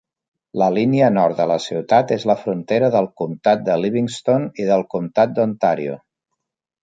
[0.59, 4.87] La línia nord de la ciutat és la frontera del comtat de Livingston i del
[4.95, 6.01] comtat d'Ontario.